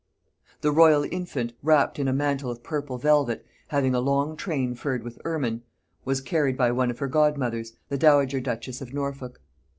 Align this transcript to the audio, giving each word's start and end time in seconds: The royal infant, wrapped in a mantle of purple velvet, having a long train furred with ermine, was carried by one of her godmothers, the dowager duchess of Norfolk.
The 0.61 0.71
royal 0.71 1.05
infant, 1.11 1.53
wrapped 1.61 1.99
in 1.99 2.07
a 2.07 2.11
mantle 2.11 2.49
of 2.49 2.63
purple 2.63 2.97
velvet, 2.97 3.45
having 3.67 3.93
a 3.93 3.99
long 3.99 4.35
train 4.35 4.73
furred 4.73 5.03
with 5.03 5.19
ermine, 5.25 5.61
was 6.05 6.21
carried 6.21 6.57
by 6.57 6.71
one 6.71 6.89
of 6.89 6.97
her 6.97 7.07
godmothers, 7.07 7.73
the 7.89 7.99
dowager 7.99 8.39
duchess 8.39 8.81
of 8.81 8.95
Norfolk. 8.95 9.39